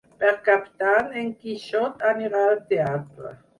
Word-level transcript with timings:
Per 0.21 0.29
Cap 0.47 0.63
d'Any 0.83 1.19
en 1.25 1.29
Quixot 1.45 2.03
anirà 2.15 2.43
al 2.49 2.61
teatre. 2.75 3.39